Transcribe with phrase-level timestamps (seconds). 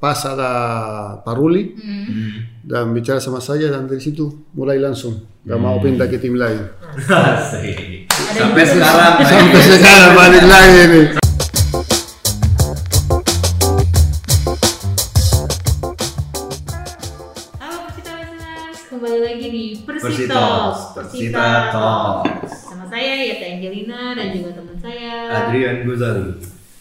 [0.00, 0.50] pas ada
[1.20, 2.32] Pak Ruli Hmm.
[2.64, 6.64] dan bicara sama saya dan dari situ mulai langsung gak mau pindah ke tim lain.
[8.30, 9.14] Sampai sekarang.
[9.22, 11.06] Sampai sekarang balik lagi nih.
[16.50, 20.02] Halo Persita listeners, kembali lagi di Persitos.
[20.02, 22.52] Persitos, Persita Talks.
[22.66, 25.12] Sama saya Yata Angelina dan juga teman saya.
[25.46, 26.26] Adrian Guzali.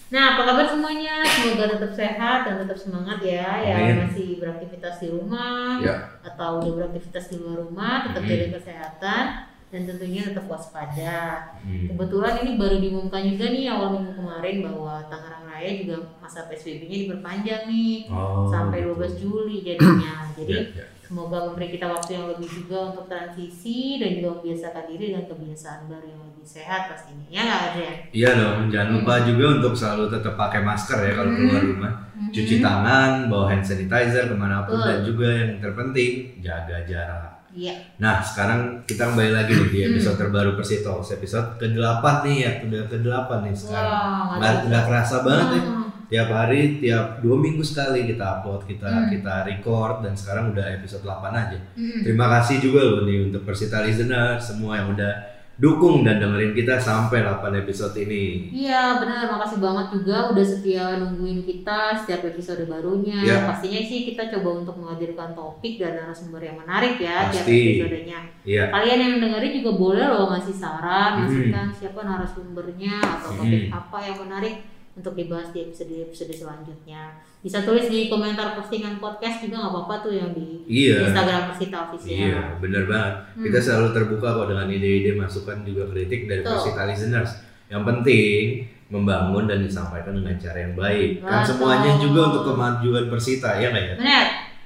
[0.10, 1.22] Nah, apa kabar semuanya?
[1.22, 3.98] Semoga tetap sehat dan tetap semangat ya yang Amin.
[4.10, 6.18] masih beraktivitas di rumah Ya.
[6.26, 9.24] atau udah beraktivitas di luar rumah, tetap jaga kesehatan
[9.70, 11.18] dan tentunya tetap waspada.
[11.62, 11.86] Hmm.
[11.94, 16.98] Kebetulan ini baru diumumkan juga nih awal minggu kemarin bahwa Tangerang Raya juga masa PSBB-nya
[17.06, 18.98] diperpanjang nih Oh, sampai gitu.
[18.98, 20.26] 12 Juli jadinya.
[20.40, 20.86] Jadi Ya, ya.
[21.06, 25.82] semoga memberi kita waktu yang lebih juga untuk transisi dan juga membiasakan diri dengan kebiasaan
[25.86, 27.26] baru yang lebih sehat pastinya.
[27.30, 27.98] Ya nggak Adrian?
[28.10, 31.94] Iya dong, jangan lupa juga untuk selalu tetap pakai masker ya kalau keluar rumah.
[32.18, 32.30] Mhm.
[32.30, 34.88] Cuci tangan, bawa hand sanitizer ke mana pun Betul.
[34.88, 37.39] dan juga yang terpenting jaga jarak.
[37.60, 37.76] Iya.
[38.00, 42.82] Nah sekarang kita kembali lagi nih di episode terbaru Persitos episode ke-8 nih ya udah
[42.88, 44.40] ke-8 nih sekarang.
[44.40, 45.62] Nggak, nggak kerasa banget ya.
[45.68, 45.78] Hmm.
[46.10, 49.10] Tiap hari, tiap dua minggu sekali kita upload, kita Hmm.
[49.12, 51.60] kita record dan sekarang udah episode 8 aja.
[51.76, 52.02] Hmm.
[52.02, 55.14] Terima kasih juga loh nih untuk Persita listener semua yang udah
[55.60, 58.48] dukung dan dengerin kita sampai 8 episode ini.
[58.50, 63.20] Iya benar, makasih banget juga udah setia nungguin kita setiap episode barunya.
[63.20, 63.44] Iya.
[63.44, 67.60] Pastinya sih kita coba untuk menghadirkan topik dan narasumber yang menarik ya tiap Pasti.
[67.76, 68.20] episodenya.
[68.48, 68.64] Iya.
[68.72, 73.76] Kalian yang dengerin juga boleh loh ngasih saran, ngasihkan siapa narasumbernya atau topik Mhm.
[73.76, 74.56] apa yang menarik
[75.00, 77.16] untuk dibahas di episode-episode selanjutnya.
[77.40, 81.08] Bisa tulis di komentar postingan podcast juga nggak apa-apa tuh yang di Iya.
[81.08, 82.12] Instagram Persita Official.
[82.28, 83.14] Iya, bener banget.
[83.32, 83.44] Hmm.
[83.48, 86.52] Kita selalu terbuka kok dengan ide-ide, masukan juga kritik dari Betul.
[86.54, 87.32] Persita listeners.
[87.70, 88.42] Yang penting
[88.90, 91.10] membangun dan disampaikan dengan cara yang baik.
[91.22, 91.48] Kan Betul.
[91.48, 93.96] semuanya juga untuk kemajuan Persita, ya nggak ya?
[93.96, 94.26] Benar.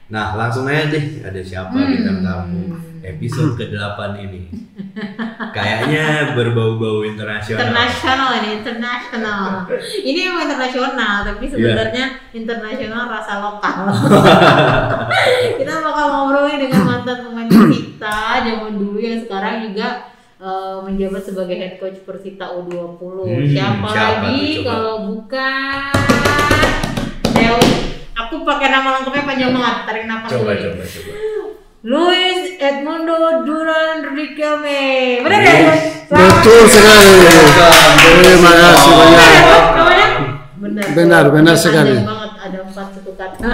[0.09, 1.89] Nah, langsung aja deh, ada siapa Hmm.
[1.89, 2.61] bintang tamu
[3.03, 4.41] episode ke-8 ini.
[5.53, 7.65] Kayaknya berbau-bau internasional.
[7.65, 9.65] Internasional ini, internasional.
[9.81, 13.89] Ini emang internasional, tapi sebenarnya internasional rasa lokal.
[15.59, 21.55] kita bakal ngobrolin dengan mantan pemain Persita zaman dulu yang sekarang juga eh, menjabat sebagai
[21.57, 23.01] head coach Persita U20.
[23.01, 25.93] Hmm, siapa, siapa lagi kalau bukan
[27.33, 27.69] Dewi?
[28.13, 29.75] Aku pakai nama lengkapnya panjang banget.
[29.89, 30.61] Tarik nafas Coba, dulu.
[30.69, 31.32] coba, coba.
[31.83, 35.19] Luis Edmundo Duran Riquelme.
[35.19, 35.75] Benar ya?
[36.07, 37.11] Betul sekali.
[38.23, 38.95] Terima kasih Oh.
[38.95, 39.31] banyak.
[39.35, 40.07] Benar, ya?
[40.55, 40.85] Benar.
[40.95, 41.99] Benar, benar sekali.
[41.99, 43.49] banget ada empat suku kata.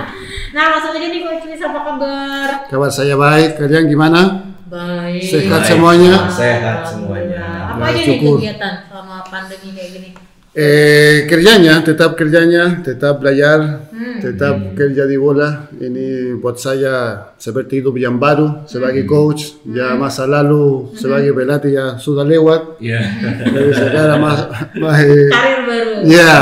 [0.56, 2.48] nah, langsung aja nih Coach Luis apa kabar?
[2.66, 3.60] Kabar saya baik.
[3.60, 4.20] Kalian gimana?
[4.64, 5.20] Baik.
[5.20, 6.24] Sehat semuanya?
[6.26, 7.44] Sehat semuanya.
[7.68, 10.08] Apa Ya, aja nih kegiatan selama pandemi kayak gini?
[10.54, 13.90] Eh, kerjanya, tetap kerjanya, tetap belajar.
[14.20, 15.68] Tetap kerja di bola.
[15.70, 19.58] Ini buat saya seperti hidup yang baru sebagai coach.
[19.66, 22.76] Ya masa lalu sebagai pelatih ya sudah lewat.
[22.84, 23.00] Iya.
[23.48, 24.40] Jadi sekarang mas,
[24.76, 25.92] mas eh, Karir baru.
[26.04, 26.32] ya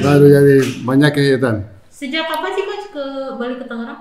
[0.00, 1.56] baru jadi banyak kegiatan.
[1.88, 3.04] Sejak kapan sih Coach ke
[3.36, 4.00] balik ke Tangerang?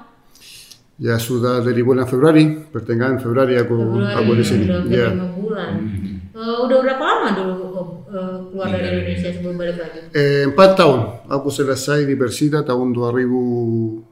[0.98, 4.66] Ya sudah dari bulan Februari, pertengahan Februari aku aku di sini.
[4.90, 5.14] Ya.
[5.14, 5.72] lima bulan.
[6.38, 7.54] Eh, udah berapa lama dulu
[8.08, 10.00] eh, keluar dari Indonesia sebelum balik lagi?
[10.14, 11.00] Eh, empat tahun.
[11.26, 14.06] Aku selesai di Persita tahun 2015.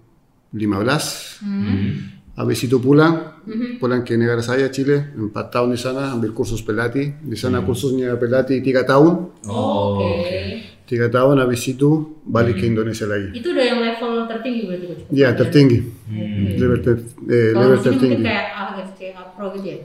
[1.39, 2.17] Hmm.
[2.35, 3.39] Habis itu pulang,
[3.77, 7.15] pulang ke negara saya Chile, empat tahun di sana ambil kursus pelatih.
[7.21, 10.03] Di sana kursusnya pelatih tiga tahun, Oh, Oke.
[10.19, 10.41] oke.
[10.83, 11.89] tiga tahun habis itu
[12.25, 13.39] balik ke Indonesia lagi.
[13.39, 14.85] Itu udah yang level tertinggi berarti?
[15.15, 16.57] Ya tertinggi, Oke.
[16.59, 18.23] level, ter- eh, Kalau level di sini mungkin tertinggi.
[18.25, 18.99] kayak AFC
[19.31, 19.79] Pro gitu ya?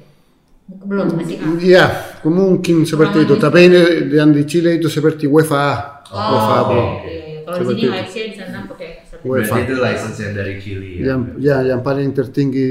[0.70, 1.46] Belum, masih A.
[1.58, 1.84] Ya,
[2.22, 3.34] mungkin seperti itu.
[3.36, 3.80] Tapi ini
[4.12, 5.74] yang di Chile itu seperti UEFA A.
[6.06, 6.56] UEFA.
[6.60, 7.14] Oh, Oke.
[7.42, 8.88] Kalau di Seperti sini di sana pakai.
[9.20, 9.50] UEFA.
[9.50, 11.02] Berarti itu license yang dari Chile ya.
[11.04, 12.68] Yang ya yang paling tertinggi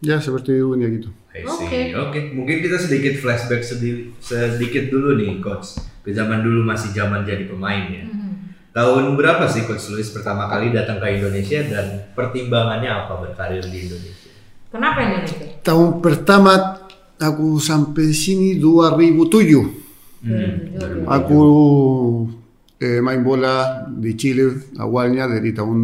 [0.00, 1.12] ya seperti dunia gitu.
[1.34, 1.92] Oke.
[1.92, 5.76] Oke, mungkin kita sedikit flashback sedi- sedikit dulu nih coach.
[6.00, 8.04] Ke zaman dulu masih zaman jadi pemain ya.
[8.04, 8.32] Mhm.
[8.70, 13.78] Tahun berapa sih coach Luis pertama kali datang ke Indonesia dan pertimbangannya apa berkarir di
[13.84, 14.30] Indonesia?
[14.68, 15.36] Kenapa Indonesia?
[15.60, 16.52] Tahun pertama
[17.30, 20.24] aku sampai sini 2007.
[20.24, 20.52] Hmm.
[21.04, 21.40] Aku
[22.80, 25.78] eh, main bola di Chile awalnya dari tahun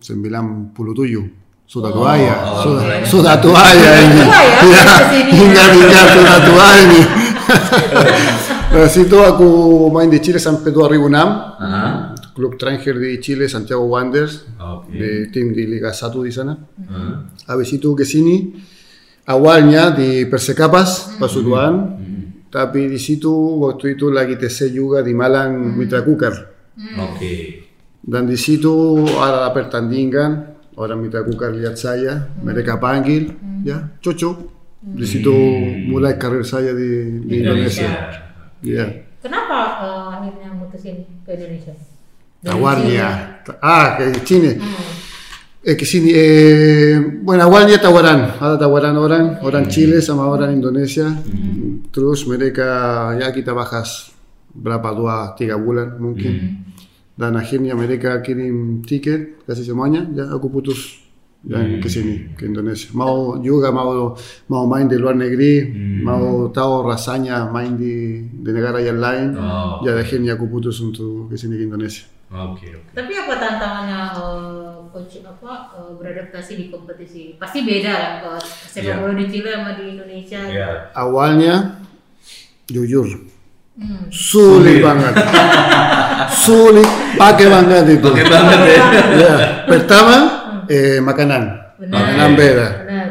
[0.00, 1.44] 97.
[1.64, 3.06] Sudah tua ya, awal sudah, mulanya.
[3.08, 4.20] sudah tua ya ini.
[4.20, 4.84] Ya,
[5.32, 7.00] hingga hingga sudah tua ini.
[8.74, 9.48] Dari situ aku
[9.88, 11.08] main di Chile sampai 2006.
[11.16, 11.84] Aha.
[12.34, 14.90] Klub terakhir di Chile Santiago Wanderers, Oke.
[14.90, 16.52] di tim di Liga 1 di sana.
[16.58, 17.30] Aha.
[17.54, 18.50] Habis itu ke sini
[19.28, 21.96] awalnya di Persekapas Pasuruan,
[22.48, 23.32] tapi di situ
[23.64, 26.34] waktu itu lagi TC juga di Malang Mitra Kukar.
[26.98, 27.64] Oke.
[28.04, 33.32] Dan di situ ada pertandingan, orang minta kukar lihat saya, mereka panggil,
[33.64, 34.52] ya cocok.
[34.84, 35.32] Di situ
[35.88, 38.12] mulai karir saya di, di Indonesia.
[38.60, 38.84] Ya.
[39.24, 41.72] Kenapa eh, akhirnya mutusin ke Indonesia?
[42.44, 43.08] Dari Awalnya,
[43.64, 44.93] ah ke sini, Hmm.
[45.64, 51.08] Eh ke sini, eh, bueno awalnya tawaran, ada tawaran orang, orang Chile sama orang Indonesia.
[51.88, 52.68] Terus mereka
[53.16, 54.12] ya kita bahas
[54.52, 56.62] berapa dua tiga bulan mungkin.
[57.14, 60.50] Dan akhirnya mereka kirim tiket kasih semuanya, ya aku
[61.44, 62.88] putus dan ke sini ke Indonesia.
[62.96, 64.16] Mau juga mau
[64.48, 65.68] mau main di luar negeri,
[66.00, 69.36] mau tahu rasanya main di, di negara yang lain.
[69.36, 69.84] Oh.
[69.84, 72.08] Ya akhirnya aku putus untuk ke sini ke Indonesia.
[72.34, 72.90] Oke, oke.
[72.96, 77.36] Tapi apa tantangannya eh, coach apa eh, beradaptasi di kompetisi?
[77.36, 78.94] Pasti beda lah kalau sepak Iya.
[78.98, 80.40] bola di Chile sama di Indonesia.
[80.48, 80.70] Ya.
[80.96, 81.78] Awalnya
[82.66, 83.06] jujur
[83.74, 84.06] Hmm.
[84.06, 85.18] sulit banget,
[86.30, 86.86] sulit
[87.18, 88.06] pakai banget itu.
[88.06, 88.82] Banget ya.
[89.18, 89.34] Ya,
[89.66, 91.42] pertama eh, makanan,
[91.78, 91.92] Benar.
[91.92, 92.68] makanan beda.
[92.80, 93.08] Benar.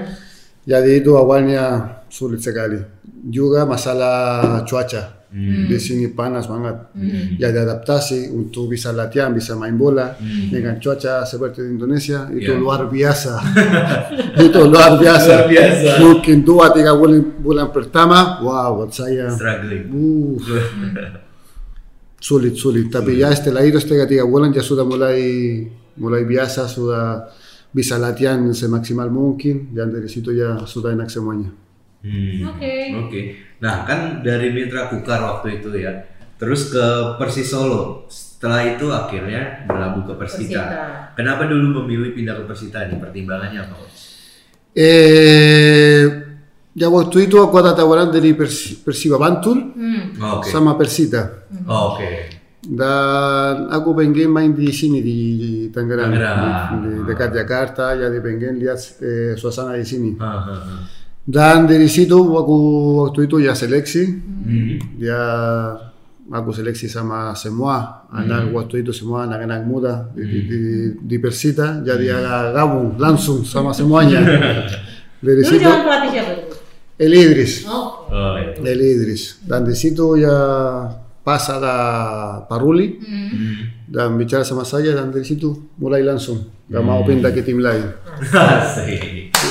[0.64, 1.64] Jadi itu awalnya
[2.08, 2.80] sulit sekali.
[3.24, 5.24] Juga masalah cuaca.
[5.34, 6.94] Di sini panas banget.
[7.42, 12.62] Jadi adaptasi untuk bisa latihan, bisa main bola dengan cuaca seperti di Indonesia itu Ya.
[12.62, 13.42] luar biasa.
[14.38, 15.34] itu luar biasa.
[15.34, 15.90] Luar biasa.
[16.00, 19.90] Mungkin dua tiga bulan, bulan pertama, wow buat saya Struggling.
[19.90, 20.38] uh,
[22.22, 22.88] sulit sulit.
[22.88, 25.20] Tapi ya setelah itu setelah tiga bulan ya sudah mulai
[25.98, 27.26] mulai biasa, sudah
[27.74, 31.50] bisa latihan semaksimal mungkin dan dari situ ya sudah enak semuanya.
[32.00, 32.54] Hmm.
[32.54, 32.74] Oke.
[33.02, 33.22] Oke.
[33.60, 36.06] Nah, kan dari Mitra Kukar waktu itu ya.
[36.38, 36.86] Terus ke
[37.16, 38.06] Persis Solo.
[38.08, 40.60] Setelah itu akhirnya berlabuh ke Persita.
[40.60, 40.84] Persita.
[41.16, 43.00] Kenapa dulu memilih pindah ke Persita nih?
[43.00, 43.75] Pertimbangannya apa?
[44.74, 46.04] Eh,
[46.74, 50.18] ya waktu itu aku ada tawaran dari Pers- Persiba Bantul Hmm.
[50.20, 50.50] Oke.
[50.50, 51.48] sama Persita.
[51.64, 52.33] Oh, Oke.
[52.63, 55.19] Dan aku pengen main di sini di,
[55.68, 56.39] Tangerang, Tangerang.
[56.80, 57.92] di, di dekat Jakarta.
[57.92, 60.15] Jadi pengen lihat eh, suasana di sini.
[60.15, 60.75] Ha, ha, ha.
[61.24, 62.57] Dan dari situ aku
[63.07, 64.04] waktu itu ya seleksi.
[64.44, 64.75] Hmm.
[65.00, 65.24] Dia
[66.27, 70.60] aku seleksi sama semua anak waktu itu semua anak-anak muda di, di, di,
[71.00, 71.83] di Persita.
[71.83, 74.24] Jadi agak gabung langsung sama semuanya.
[75.24, 75.68] Dari situ?
[77.00, 77.68] El Idris.
[77.68, 78.07] Oh.
[78.60, 79.44] El Idris.
[79.44, 80.36] Dan di situ ya
[81.24, 81.75] pas ada
[82.44, 83.56] Paruli Hmm.
[83.88, 86.36] dan bicara sama saya dan dari situ mulai langsung
[86.66, 87.88] gak mau pindah ke tim lain.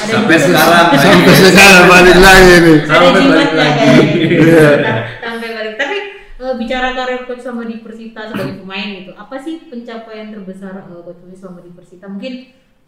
[0.02, 0.92] Sampai sekarang.
[0.94, 2.78] Sampai sekarang balik lagi nih.
[2.82, 3.88] Ada Sampai balik jimatnya lagi.
[4.28, 4.94] kayaknya.
[5.18, 5.74] Sampai balik.
[5.76, 5.96] Tapi
[6.38, 11.00] eh, bicara karir coach sama di Persita sebagai pemain gitu, apa sih pencapaian terbesar eh,
[11.00, 12.06] coach Luis selama di Persita?
[12.06, 12.32] Mungkin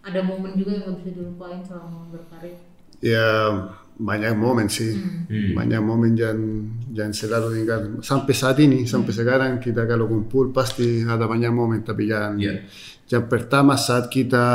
[0.03, 2.57] ada momen juga yang nggak bisa dilupain selama berkarir.
[3.01, 3.27] Ya
[3.95, 5.55] banyak momen sih, Hmm.
[5.55, 6.39] banyak momen yang
[6.95, 7.81] yang selalu ingat.
[8.07, 11.83] Sampai saat ini, sampai sekarang kita kalau kumpul pasti ada banyak momen.
[11.83, 12.63] Tapi yang Iya.
[13.11, 14.47] yang pertama saat kita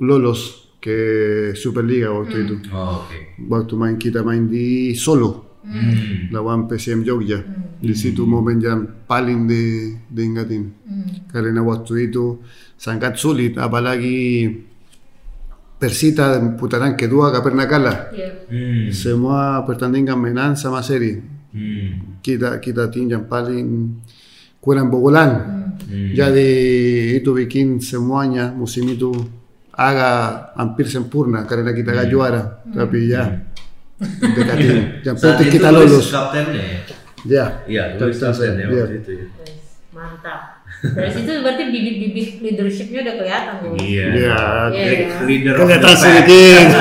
[0.00, 0.98] lolos ke
[1.52, 3.36] Superliga waktu itu, Oh, Oke.
[3.50, 5.50] waktu main kita main di Solo.
[5.60, 6.32] Hmm.
[6.32, 7.36] lawan PSM Jogja.
[7.76, 10.72] Di situ momen yang paling di, diingatin.
[11.28, 12.40] Karena waktu itu
[12.80, 14.48] sangat sulit, apalagi
[15.80, 17.32] Persita putaran kedua
[17.64, 18.12] kalah.
[18.12, 18.30] Iya.
[18.52, 18.92] Hmm.
[18.92, 21.16] Semua pertandingan menang sama seri.
[22.20, 23.96] Kita kita tim yang paling
[24.60, 25.30] kurang bogolan.
[25.88, 26.12] Hmm.
[26.12, 26.50] Jadi
[27.16, 29.08] itu bikin semuanya musim itu
[29.72, 32.60] agak hampir sempurna karena kita gak juara.
[32.68, 33.24] Tapi ya
[34.36, 35.00] dekatin.
[35.00, 36.12] Penting itu kita lolos.
[36.12, 36.84] ya?
[37.24, 37.44] Ya.
[38.84, 39.26] Waktu itu ya.
[39.40, 39.64] Wes,
[39.96, 40.59] Mantap.
[40.80, 43.76] Dari situ berarti bibit-bibit leadershipnya udah kelihatan tuh.
[43.76, 44.06] Iya.
[44.16, 44.36] Iya.
[44.72, 45.20] Iya.
[45.28, 46.00] Leader Kelihatan pack.
[46.00, 46.66] sedikit.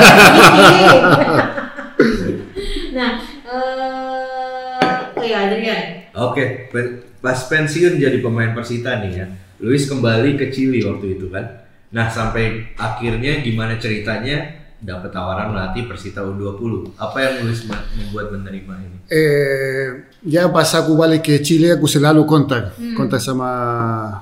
[2.97, 5.83] nah, eh oh ya Adrian.
[6.15, 6.71] Oke,
[7.19, 9.27] pas pensiun jadi pemain Persita nih ya.
[9.59, 11.43] Luis kembali ke Chili waktu itu kan.
[11.91, 16.95] Nah, sampai akhirnya gimana ceritanya dapat tawaran melatih Persita U20.
[16.95, 18.97] Apa yang Luis membuat menerima ini?
[19.11, 19.85] Eh,
[20.23, 23.49] ya pas aku balik ke Chile aku selalu kontak, kontak sama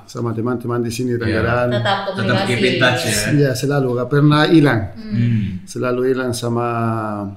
[0.08, 1.70] sama teman-teman di sini Tangerang.
[1.70, 2.48] Tetap Tetap komunikasi.
[2.50, 3.18] keep in touch ya.
[3.36, 4.80] Ya selalu, gak pernah hilang.
[4.98, 5.62] Hmm.
[5.62, 6.66] Selalu hilang sama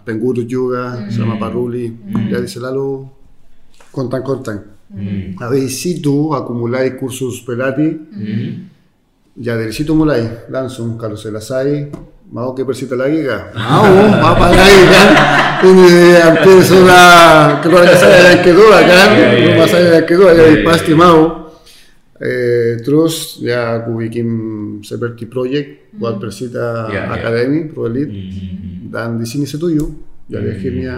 [0.02, 1.94] Pengguru juga, sama Paruli.
[2.32, 3.06] Jadi selalu
[3.94, 4.90] kontak-kontak.
[4.92, 5.38] Hmm.
[5.38, 8.02] Habis itu aku mulai kursus pelatih.
[8.10, 8.72] Hmm.
[9.38, 11.88] Ya dari situ mulai langsung kalau selesai
[12.32, 13.52] mau ke Persita lagi kah?
[13.54, 13.92] Mau,
[14.24, 15.08] apa lagi kan?
[15.62, 17.06] Ini hampir sudah
[17.62, 19.74] keluarga saya yang kedua kan, Iya, iya, rumah iya.
[19.78, 21.52] saya yang kedua jadi pasti mau.
[22.18, 24.28] Eh, terus ya aku bikin
[24.82, 27.14] seperti proyek buat Persita Iya, iya.
[27.14, 28.90] Academy Pro Elite Hmm.
[28.90, 29.86] dan di sini setuju.
[30.26, 30.96] Jadi akhirnya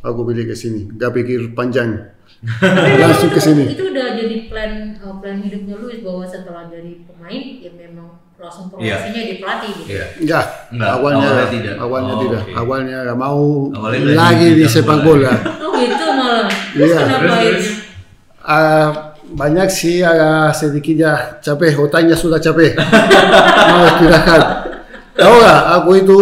[0.00, 0.88] aku pilih ke sini.
[0.94, 1.90] Gak pikir panjang,
[3.02, 3.74] langsung ke sini.
[3.74, 8.08] Itu udah jadi plan eh, plan plan hidupnya Luis bahwa setelah jadi pemain ya memang
[8.38, 8.96] langsung Iya.
[9.02, 9.88] progresinya di pelatih gitu.
[9.90, 10.04] Iya.
[10.22, 10.40] Ya,
[10.70, 11.74] Enggak, awalnya awalnya tidak.
[11.76, 12.42] Awalnya Oh, tidak.
[12.46, 12.52] oke.
[12.54, 13.42] Awalnya nggak mau
[13.74, 15.32] Awalnya lagi di sepak bola.
[15.68, 16.46] Oh gitu malah.
[16.74, 16.98] Iya.
[18.40, 18.88] Ah,
[19.28, 22.72] banyak sih agak sedikit ya capek, otaknya sudah capek.
[23.70, 24.42] mau istirahat.
[25.12, 25.60] Tahu nggak?
[25.76, 26.18] Aku itu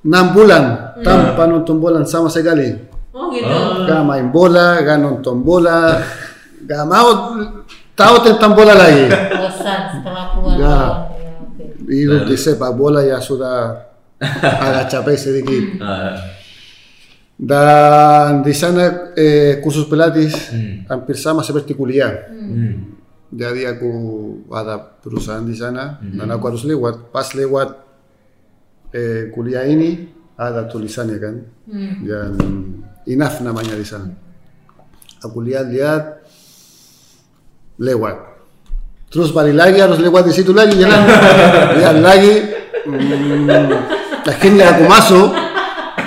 [0.00, 0.62] enam bulan
[1.00, 2.70] tanpa nonton bola sama sekali.
[3.10, 3.48] Oh gitu.
[3.48, 3.82] Oh.
[3.84, 5.98] Gak main bola, gak nonton bola,
[6.62, 7.34] gak mau
[7.92, 9.10] tahu tentang bola lagi.
[9.10, 10.54] Bosan setelah keluar.
[10.56, 10.78] Ya.
[11.90, 12.24] y claro.
[12.24, 14.26] dice pa bola ya su da ah, eh.
[14.30, 14.46] mm.
[14.46, 14.62] mm.
[14.62, 15.58] a la chapa ese de aquí
[17.36, 20.86] da disana eh, cursos pelatis mm.
[20.92, 22.74] empieza más a particular mm.
[23.32, 27.10] ya día cu va da prusa en disana mm -hmm.
[27.10, 27.70] pas leguat
[28.92, 31.36] eh, culia ini a da tulisania can
[33.06, 34.14] enough na mañana disana
[35.24, 35.66] a culia
[37.78, 38.30] leguat
[39.10, 41.02] Terus balik lagi harus lewat di situ lagi jalan.
[41.82, 42.34] lihat lagi.
[42.86, 43.74] Hmm,
[44.22, 45.28] akhirnya aku masuk.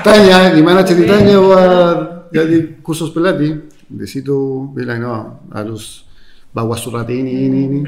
[0.03, 1.97] Tanya gimana ceritanya buat
[2.31, 3.67] jadi kursus pelatih.
[3.91, 5.15] Di situ bilang no
[5.51, 6.07] harus
[6.55, 7.79] bawa surat ini ini ini.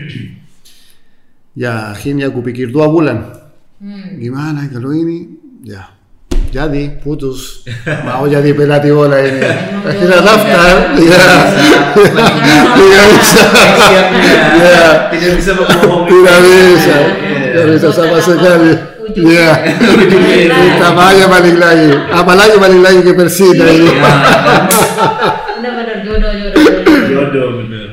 [1.55, 3.39] Ya akhirnya aku pikir dua bulan.
[3.79, 4.19] Hmm.
[4.19, 5.31] Gimana kalau ini?
[5.63, 5.95] Ya
[6.56, 7.68] jadi putus
[8.08, 9.44] mau jadi pelatih bola ini.
[9.84, 10.76] Akhirnya daftar.
[10.96, 11.24] Ya.
[12.80, 13.44] Tidak bisa.
[14.56, 14.88] Ya.
[15.12, 15.52] Tidak bisa.
[15.52, 16.96] Tidak bisa.
[16.96, 17.00] Iya.
[17.52, 18.72] Tidak bisa sama sekali.
[18.72, 18.80] Ya.
[19.04, 19.48] Ujungnya.
[20.48, 21.92] Kita banyak balik lagi.
[22.10, 23.92] Apalagi balik lagi ke Persida ini.
[25.60, 26.64] Benar-benar jodoh jodoh.
[27.12, 27.48] jodoh.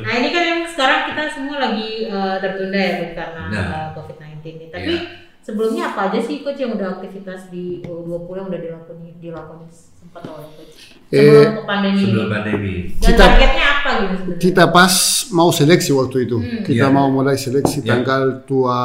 [0.06, 3.66] Nah ini kan yang sekarang kita semua lagi eh, tertunda ya karena Nah.
[3.66, 4.64] eh, COVID-19 ini.
[4.70, 5.21] Tapi Iya.
[5.42, 10.22] Sebelumnya apa aja sih coach yang udah aktivitas di U20 yang udah dilakoni dilakoni sempat
[10.24, 10.74] oleh coach?
[11.06, 12.74] Sebelum Eh, ke pandemi Sebelum pandemi.
[12.96, 14.40] Dan Kita- targetnya apa gitu sebenarnya?
[14.40, 14.94] Kita pas
[15.30, 16.36] mau seleksi waktu itu.
[16.62, 16.94] Kita Iya.
[16.94, 17.88] mau mulai seleksi Iya.
[17.90, 18.78] tanggal tua,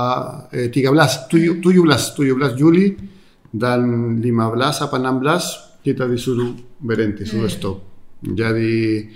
[0.52, 3.00] eh, 13, tujuh- 17, 17 Juli
[3.48, 3.80] dan
[4.20, 5.44] 15 apa 16
[5.80, 7.80] kita disuruh berhenti, suruh stop.
[8.20, 9.08] Jadi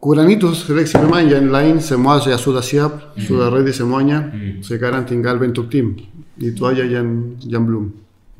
[0.00, 4.32] kurang itu seleksi pemain yang lain semua ya sudah siap, sudah ready semuanya.
[4.64, 5.94] Sekarang tinggal bentuk tim.
[6.40, 7.84] Itu aja yang yang belum.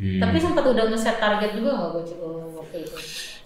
[0.01, 0.21] Hmm.
[0.25, 2.97] Tapi sempat udah nge-set target juga nggak waktu itu?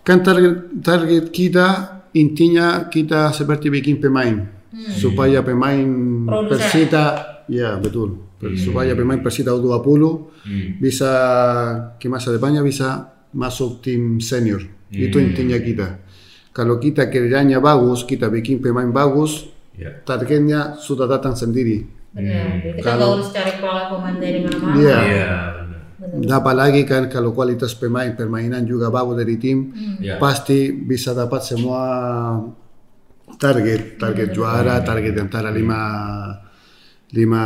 [0.06, 0.54] Kan target,
[0.84, 1.66] target kita
[2.14, 4.46] intinya kita seperti bikin pemain
[4.94, 5.82] supaya pemain
[6.26, 6.50] Produsen.
[6.54, 7.04] Persita
[7.50, 8.22] ya betul
[8.58, 10.02] supaya pemain Persita U20
[10.44, 10.76] Hmm.
[10.76, 11.08] bisa
[11.96, 14.60] ke masa depannya bisa masuk tim senior
[14.92, 16.04] itu intinya kita
[16.54, 19.90] kalau kita kerjanya bagus kita bikin pemain bagus Ya.
[20.00, 21.82] targetnya sudah datang sendiri
[22.14, 22.62] Benar.
[22.62, 24.74] Jadi kita Kalau- harus cari pemain dari mana-mana.
[24.78, 24.98] Iya.
[25.02, 25.32] Iya.
[25.50, 25.80] bener.
[25.94, 26.26] Benar.
[26.30, 30.14] dapat lagi kan kalau kualitas pemain permainan juga bagus dari tim Ya.
[30.16, 31.82] pasti bisa dapat semua
[33.34, 35.80] target target juara target antara lima
[37.10, 37.44] lima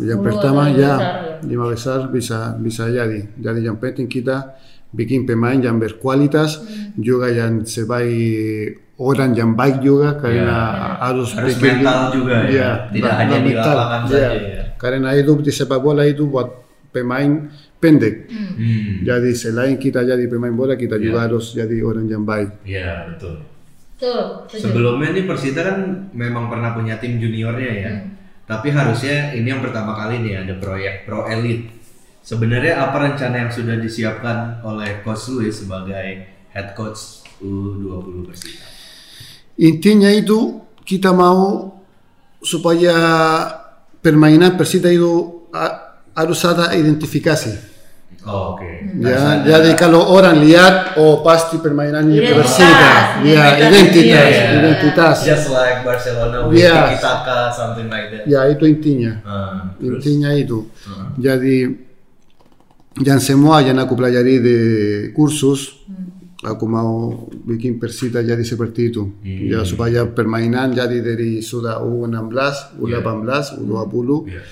[0.00, 1.34] yang pertama ya besar, ya.
[1.46, 4.56] lima besar bisa bisa jadi jadi yang penting kita
[4.90, 6.94] bikin pemain yang berkualitas Hmm.
[6.96, 10.56] juga yang sebaik orang yang baik juga karena
[10.98, 12.48] harus Harus bikin- mental juga ya.
[12.48, 13.74] Iya, Tidak nah, hanya di mental.
[13.74, 14.10] lapangan Iya.
[14.10, 14.62] saja ya.
[14.76, 16.48] karena itu di sepak bola itu buat
[16.90, 19.04] pemain pendek Hmm.
[19.04, 21.24] jadi selain kita jadi pemain bola, kita juga Iya.
[21.26, 22.64] harus jadi orang yang baik.
[22.64, 23.44] Iya, betul.
[23.92, 24.22] Betul.
[24.46, 24.60] setuju.
[24.62, 25.78] Sebelumnya nih Persita kan
[26.12, 27.92] memang pernah punya tim juniornya ya.
[28.44, 31.75] Tapi harusnya ini yang pertama kali nih ada proyek Pro Elite.
[32.26, 38.66] Sebenarnya apa rencana yang sudah disiapkan oleh Coach Luis sebagai head coach U20 Persita?
[39.62, 41.70] Intinya itu kita mau
[42.42, 42.98] supaya
[44.02, 45.46] permainan Persita itu
[46.18, 47.78] harus ada identifikasi.
[48.26, 48.90] Oh, Oke.
[48.98, 53.22] Ya, jadi kalau orang lihat, oh pasti permainannya Persita.
[53.22, 54.58] Ya, identitas identitas, sendiri.
[54.58, 55.16] identitas.
[55.22, 56.74] Just like Barcelona Yes.
[56.74, 58.26] Tiki Taka, something like that.
[58.26, 59.22] Ya, itu intinya.
[59.22, 60.02] Ah, terus?
[60.02, 60.66] Intinya itu.
[60.90, 61.14] Ah.
[61.14, 61.85] Jadi
[63.02, 64.58] yang semua yang aku pelajari de
[65.12, 65.84] kursus,
[66.40, 67.12] aku mau
[67.44, 69.02] bikin Persita jadi seperti itu.
[69.24, 74.08] Ya supaya permainan jadi dari sudah U16, U18, U20.
[74.32, 74.42] Iya.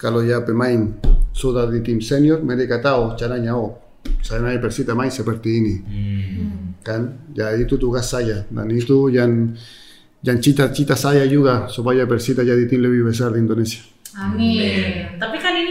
[0.00, 0.96] Kalau ya pemain
[1.36, 3.76] sudah di tim senior, mereka tahu caranya oh,
[4.24, 5.74] caranya Persita main seperti ini.
[5.84, 6.80] Hmm.
[6.80, 7.00] Kan?
[7.36, 9.52] Ya itu tugas saya dan itu yang
[10.24, 13.84] yang cita-cita saya juga supaya Persita jadi tim lebih besar di Indonesia.
[14.16, 15.20] Amin.
[15.20, 15.70] Tapi kan ini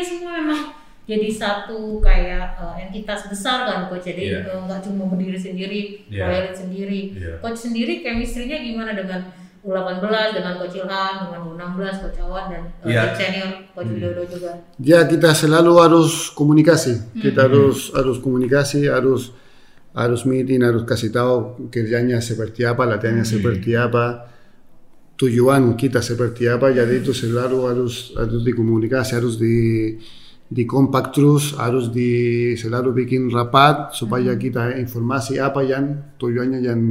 [1.10, 4.06] jadi satu kayak eh, entitas besar kan coach.
[4.06, 4.46] Jadi Iya.
[4.46, 6.30] eh, nggak cuma berdiri sendiri, Iya.
[6.30, 7.02] Royal sendiri.
[7.18, 7.34] Iya.
[7.42, 9.26] Coach sendiri chemistry-nya gimana dengan
[9.60, 13.02] U18, dengan coach Ilham, dengan U16, coach Awan dan eh, Iya.
[13.02, 14.52] tim senior coach Widodo juga.
[14.80, 16.94] Ya kita selalu harus komunikasi.
[17.18, 19.34] Kita harus harus komunikasi, harus
[19.92, 24.30] harus meeting, harus kasih tahu kerjanya seperti apa, latihannya seperti apa.
[25.20, 29.92] tujuan kita seperti apa jadi itu selalu harus harus dikomunikasi harus di
[30.50, 32.10] di kompak terus harus di
[32.58, 36.82] selalu bikin rapat supaya kita informasi apa yang tujuannya yang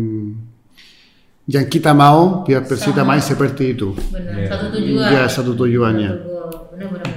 [1.49, 3.97] yang kita mau biar Persita main seperti itu.
[3.97, 4.47] Benar, Iya.
[4.53, 5.09] satu tujuan.
[5.11, 6.11] ya satu tujuannya.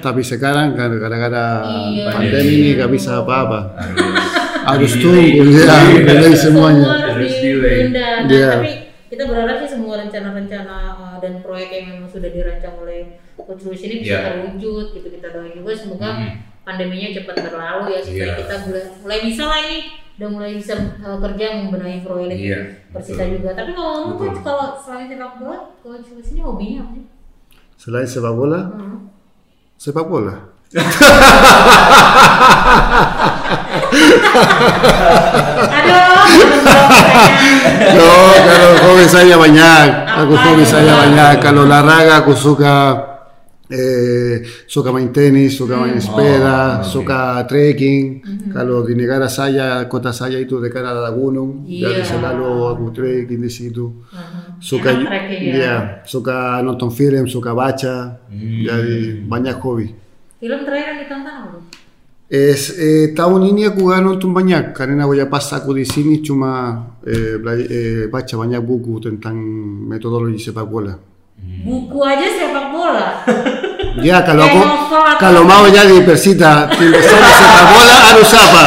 [0.01, 1.45] Tapi sekarang kan gara-gara
[1.93, 2.09] Iya.
[2.09, 3.77] pandemi ini nggak bisa apa-apa.
[4.65, 6.33] Harus tunggu ya delay.
[6.33, 6.89] semuanya.
[6.89, 7.77] Semua Harus delay.
[7.91, 8.51] Nah, Iya.
[8.57, 8.71] tapi
[9.11, 13.95] kita berharap sih semua rencana-rencana uh, dan proyek yang memang sudah dirancang oleh Coach ini
[13.99, 14.19] bisa Iya.
[14.27, 16.31] terwujud gitu kita doain juga semoga Hmm.
[16.61, 18.35] pandeminya cepat berlalu ya supaya Iya.
[18.39, 19.77] kita mulai, mulai bisa lah ini
[20.11, 22.59] udah mulai bisa uh, kerja membenahi proyek Iya,
[22.91, 23.33] Persita betul.
[23.35, 23.49] juga.
[23.53, 24.01] Tapi Betul.
[24.15, 27.05] coach kalau selain sepak bola, Coach Luis ini hobinya apa sih?
[27.75, 29.09] selain sepak bola Hmm.
[29.75, 30.35] sepak bola
[35.71, 36.21] Aduh.
[37.91, 39.85] No, kalau hobi saya banyak.
[40.17, 41.33] Aku hobi saya banyak.
[41.41, 42.95] Kalau olahraga aku suka
[43.71, 48.19] eh, suka main tenis, suka main sepeda, Oh, suka trekking.
[48.51, 52.09] Kalau di negara saya, kota saya itu dekat ada gunung, jadi Iya.
[52.19, 54.03] selalu aku trekking di situ.
[54.11, 54.59] Aha.
[54.59, 55.55] Suka Enak trekking ya.
[55.55, 58.19] ya, suka nonton film, suka baca.
[58.29, 59.87] Jadi banyak hobi.
[60.41, 61.59] Film terakhir yang ditonton apa?
[62.31, 66.79] Es, eh, tahun ini aku gak nonton banyak karena ya pas aku di sini cuma
[67.03, 67.35] eh,
[67.67, 69.35] eh, baca banyak buku tentang
[69.83, 70.95] metodologi sepak bola.
[71.35, 73.07] Buku aja sepak bola.
[74.01, 74.61] Ya kalau aku
[75.19, 78.65] kalau mau jadi persita tim besar di sepak bola harus apa?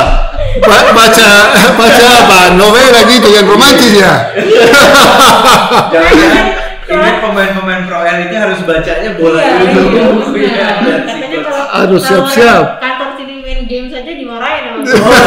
[0.63, 1.29] Ba- baca
[1.81, 2.39] baca apa?
[2.55, 4.31] Novela gitu yang romantis ya.
[5.91, 6.41] Jangan ini
[7.19, 9.83] pemain-pemain Pro Elite harus bacanya bola Iya, dulu.
[10.37, 10.69] iya, Iya,
[11.03, 11.67] Katanya sikut.
[11.67, 12.65] kalau siap-siap.
[12.79, 15.19] Kantor sini main game saja dimarahin sama gua.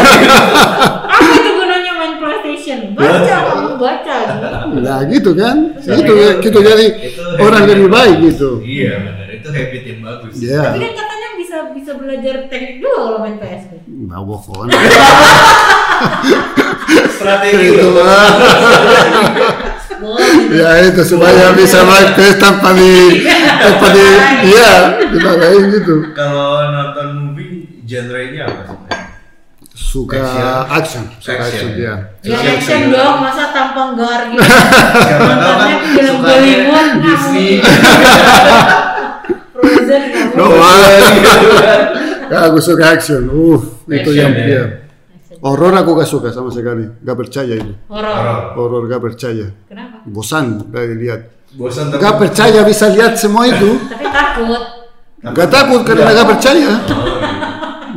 [1.10, 2.80] Apa itu gunanya main PlayStation?
[2.94, 3.36] Baca
[3.88, 4.16] baca.
[4.20, 4.78] gitu.
[4.84, 5.56] Nah gitu kan?
[5.80, 6.14] Itu
[6.44, 8.50] gitu jadi Itu orang habit lebih yang baik gitu.
[8.60, 10.34] Iya benar, itu habit yang bagus.
[10.44, 10.62] Ya.
[10.68, 13.64] Tapi kan katanya bisa bisa belajar teknik juga kalau main PS.
[13.88, 14.68] Nah, bohong.
[17.18, 18.30] Strategi itu mah.
[20.54, 23.26] Ya itu supaya bisa main PES tanpa di
[23.58, 24.06] tanpa di
[24.46, 26.14] iya dimarahin gitu.
[26.14, 29.10] Kalau nonton movie genre-nya apa sebenarnya?
[29.74, 30.22] Suka
[30.70, 31.50] action, suka Action.
[31.50, 31.96] action ya.
[32.34, 34.44] Ya action dong, masa tampang gar gitu.
[34.44, 37.50] Kan Nontonnya film Bollywood, nggak Disney.
[39.56, 40.04] Frozen
[40.38, 40.62] No, mau.
[40.62, 41.02] ah.
[42.30, 43.26] ya, aku suka action.
[43.32, 43.58] Uh,
[43.90, 44.46] itu yang ya.
[44.46, 44.64] dia.
[45.42, 46.86] Horor aku gak suka sama sekali.
[47.02, 47.74] Gak percaya itu.
[47.90, 48.54] Horor.
[48.58, 49.48] Horor gak percaya.
[49.70, 50.02] Kenapa?
[50.06, 51.22] Bosan dari lihat.
[51.54, 53.78] Bosan tapi Gak percaya bisa lihat semua itu.
[53.86, 54.62] Tapi takut.
[55.22, 56.72] Gak takut karena gak percaya.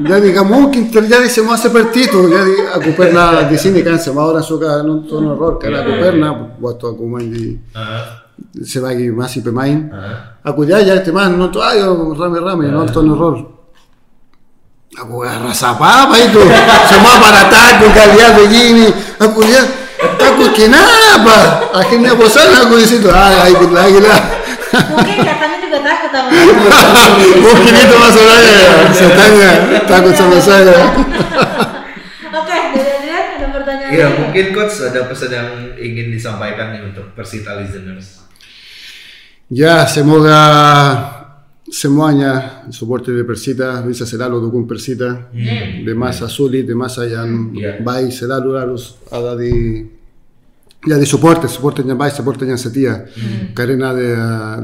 [0.01, 2.21] Jadi gak mungkin terjadi semua seperti itu.
[2.27, 6.85] Jadi aku pernah di sini kan semua orang suka nonton horor karena aku pernah waktu
[6.87, 8.25] aku main di Ah,
[8.61, 9.77] sebagai masih pemain.
[9.91, 10.41] ah.
[10.43, 13.37] Aku diajak teman nonton ayo rame-rame nonton horor.
[14.93, 16.43] Aku gak rasa apa-apa itu.
[16.87, 18.87] Semua pada takut kalian begini.
[19.23, 19.67] Aku lihat
[20.19, 21.39] takut kenapa?
[21.73, 23.07] Akhirnya bosan aku di situ.
[23.07, 24.19] Ah ikut lagi lah.
[24.71, 25.50] Mungkin katanya juga takut
[26.11, 26.29] sama
[27.45, 28.71] Mungkin itu masalahnya ya.
[28.91, 29.51] Setannya
[29.87, 30.77] takut sama saya.
[32.31, 37.59] Oke, dari ada pertanyaan Iya, mungkin coach ada pesan yang ingin disampaikan nih untuk Persita
[37.59, 38.23] listeners.
[39.51, 40.39] Ya, semoga
[41.67, 45.31] semuanya supporter de Persita bisa selalu dukung Persita
[45.83, 47.83] de masa sulit, de masa yang Iya.
[47.83, 49.87] baik selalu harus ada di
[50.87, 53.05] ya di supporter, supporter yang baik, supporter yang setia.
[53.53, 54.09] Karena de,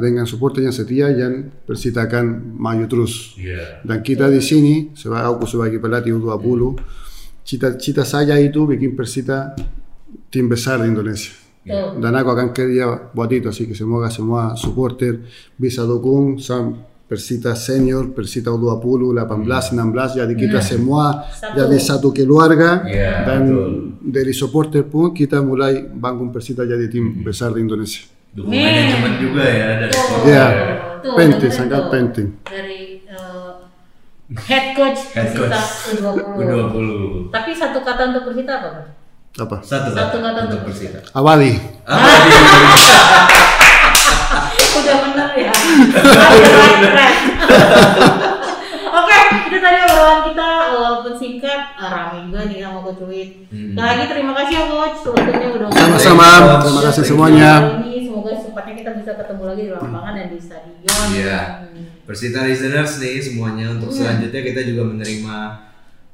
[0.01, 3.37] dengan supporter yang setia yang Persita akan maju terus.
[3.37, 3.85] Iya.
[3.85, 6.81] Dan kita di sini, sebagai aku sebagai pelatih U20,
[7.45, 9.53] cita-cita saya itu bikin Persita
[10.33, 11.33] tim besar di Indonesia.
[11.67, 11.99] Tuh.
[11.99, 15.27] Dan aku akan kerja buat itu, así que semoga semua supporter
[15.59, 21.55] bisa dukung sam Persita senior, Persita U20, 18, 16, jadi kita semua Satu.
[21.55, 23.75] jadi satu keluarga Iya, dan betul.
[24.07, 28.07] Dari supporter pun kita mulai bangun Persita jadi tim besar di Indonesia.
[28.31, 30.53] Dukungan manajemen juga ya dari supporter.
[31.03, 32.29] Tuh, penting, sangat penting.
[32.47, 33.53] Dari eh,
[34.47, 35.99] head coach Head Persita coach.
[35.99, 36.39] U20.
[36.39, 36.89] U20.
[37.35, 38.69] Tapi satu kata untuk Persita apa?
[38.71, 38.89] Bang?
[39.37, 39.57] Apa?
[39.61, 41.03] Satu, Satu kata untuk Persita.
[41.13, 41.53] Awali.
[41.85, 42.41] Apa dia?
[44.77, 45.53] Udah bener ya
[46.95, 47.15] track.
[48.87, 49.19] Oke,
[49.51, 50.49] itu tadi obrolan kita
[51.37, 53.31] walaupun singkat, eh, rame juga nih sama Coach Wid.
[53.53, 53.71] Hmm.
[53.73, 56.29] Sekali lagi terima kasih ya Coach, waktunya udah Sama-sama,
[56.63, 57.51] terima kasih semuanya.
[57.85, 61.07] Ini semoga secepatnya kita bisa ketemu lagi di lapangan dan di stadion.
[61.13, 61.41] Iya.
[61.61, 61.85] Hmm.
[62.07, 65.37] Persita listeners nih semuanya untuk selanjutnya kita juga menerima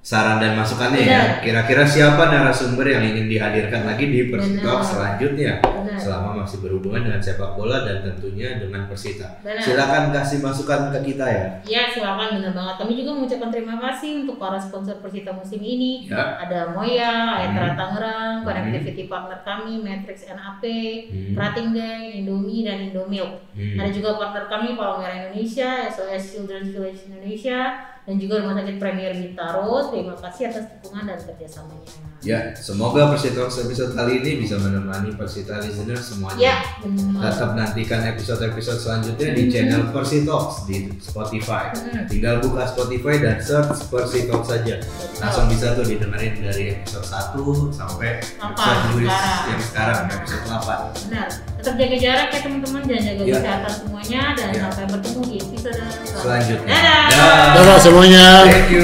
[0.02, 1.06] saran dan masukannya ya.
[1.06, 1.28] Benar.
[1.44, 5.62] Kira-kira siapa narasumber yang ingin dihadirkan lagi di Persita selanjutnya?
[5.92, 9.28] Benar selama masih berhubungan dengan sepak bola dan tentunya dengan Persita.
[9.44, 9.60] Benar.
[9.60, 11.46] Silakan kasih masukan ke kita ya.
[11.68, 12.74] Ya silakan benar banget.
[12.80, 16.08] Kami juga mengucapkan terima kasih untuk para sponsor Persita musim ini.
[16.08, 16.40] Ya.
[16.40, 17.36] Ada Moya, Hmm.
[17.44, 18.46] Aetra Tangerang, Hmm.
[18.48, 20.64] connectivity partner kami, Matrix NAP,
[21.12, 21.34] Hmm.
[21.36, 23.44] Prating Gang, Indomie dan Indomilk.
[23.52, 23.76] Hmm.
[23.76, 28.76] Ada juga partner kami Palang Merah Indonesia, SOS Children's Village Indonesia, dan juga Rumah Sakit
[28.82, 29.90] Premier Bintaro.
[29.94, 31.90] Terima kasih atas dukungan dan kerjasamanya.
[32.22, 36.38] Ya, semoga Persita Talks episode kali ini bisa menemani Persita listener semuanya.
[36.38, 37.18] Ya, benar.
[37.34, 41.74] Tetap nantikan episode-episode selanjutnya di channel Persitox di Spotify.
[41.74, 42.06] Hmm.
[42.06, 44.78] Tinggal buka Spotify dan search Persitox saja.
[45.18, 49.42] Langsung bisa tuh didengerin dari episode 1 sampai Apa, episode sekarang.
[49.50, 51.10] yang sekarang episode 8.
[51.10, 51.28] Benar.
[51.62, 53.34] Tetap jaga jarak ya teman-teman, jangan jaga Ya.
[53.38, 54.60] kesehatan semuanya dan Ya.
[54.66, 55.78] sampai bertemu di episode
[56.10, 56.74] Selanjutnya.
[56.74, 57.04] Dadah.
[57.08, 57.46] Dah.
[57.54, 58.26] Dadah semuanya.
[58.50, 58.82] Thank you.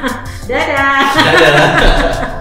[0.50, 1.02] Dadah.
[1.18, 2.30] Dadah.